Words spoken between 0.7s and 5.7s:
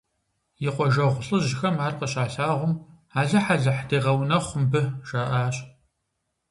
къуажэгъу лӀыжьхэм ар къыщалъагъум, алыхь– алыхь дегъэунэхъу мыбы, жаӀащ.